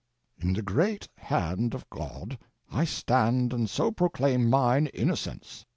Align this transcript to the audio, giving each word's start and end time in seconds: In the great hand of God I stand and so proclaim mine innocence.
In 0.39 0.53
the 0.53 0.63
great 0.63 1.07
hand 1.15 1.75
of 1.75 1.87
God 1.91 2.39
I 2.71 2.85
stand 2.85 3.53
and 3.53 3.69
so 3.69 3.91
proclaim 3.91 4.49
mine 4.49 4.87
innocence. 4.87 5.63